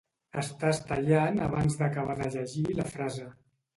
[0.43, 3.29] Estàs tallant abans d'acabar de llegir la frase